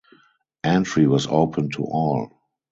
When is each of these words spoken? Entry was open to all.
Entry 0.63 1.05
was 1.05 1.27
open 1.27 1.69
to 1.69 1.83
all. 1.83 2.31